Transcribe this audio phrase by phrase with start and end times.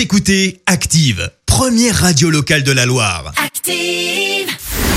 [0.00, 3.34] Vous écoutez Active, première radio locale de la Loire.
[3.36, 4.48] Active.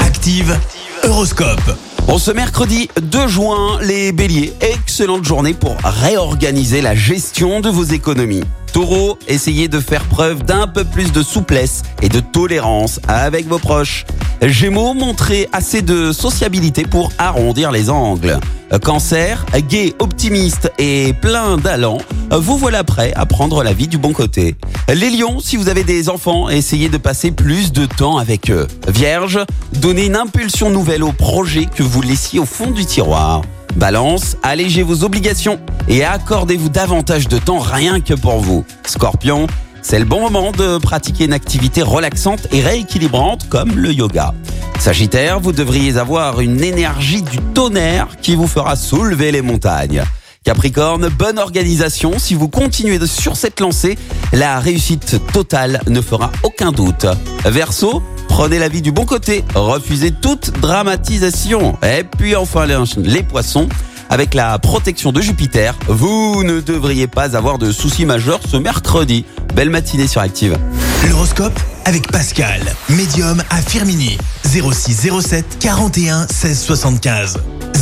[0.00, 0.58] Active,
[1.04, 1.76] Horoscope.
[2.06, 7.84] Bon, ce mercredi 2 juin, les béliers, excellente journée pour réorganiser la gestion de vos
[7.84, 8.42] économies.
[8.72, 13.58] Taureau, essayez de faire preuve d'un peu plus de souplesse et de tolérance avec vos
[13.58, 14.06] proches.
[14.40, 18.40] Gémeaux, montrez assez de sociabilité pour arrondir les angles.
[18.82, 21.98] Cancer, gai, optimiste et plein d'allant,
[22.30, 24.56] vous voilà prêt à prendre la vie du bon côté.
[24.88, 28.66] Les lions, si vous avez des enfants, essayez de passer plus de temps avec eux.
[28.88, 29.40] Vierge,
[29.74, 33.42] donnez une impulsion nouvelle au projet que vous laissiez au fond du tiroir.
[33.76, 38.64] Balance, allégez vos obligations et accordez-vous davantage de temps rien que pour vous.
[38.86, 39.46] Scorpion,
[39.82, 44.34] c'est le bon moment de pratiquer une activité relaxante et rééquilibrante comme le yoga.
[44.80, 50.04] Sagittaire, vous devriez avoir une énergie du tonnerre qui vous fera soulever les montagnes.
[50.46, 52.20] Capricorne, bonne organisation.
[52.20, 53.98] Si vous continuez sur cette lancée,
[54.32, 57.04] la réussite totale ne fera aucun doute.
[57.44, 59.44] Verseau, prenez la vie du bon côté.
[59.56, 61.76] Refusez toute dramatisation.
[61.82, 63.68] Et puis enfin les, poissons,
[64.08, 69.24] avec la protection de Jupiter, vous ne devriez pas avoir de soucis majeurs ce mercredi.
[69.56, 70.56] Belle matinée sur Active.
[71.08, 74.16] L'horoscope avec Pascal, médium à Firmini.
[74.44, 77.38] 06 07 41 16 75.